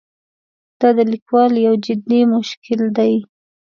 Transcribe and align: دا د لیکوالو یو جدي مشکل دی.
دا 0.79 0.89
د 0.97 0.99
لیکوالو 1.13 1.57
یو 1.67 1.75
جدي 1.85 2.21
مشکل 2.33 2.81
دی. 2.97 3.13